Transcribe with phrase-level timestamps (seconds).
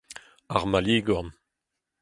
[0.55, 1.29] ar maligorn